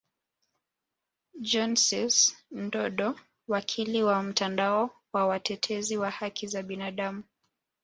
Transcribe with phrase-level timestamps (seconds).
[1.41, 7.23] Johnsis Ndodo wakili wa mtandao wa watetezi wa haki za binadamu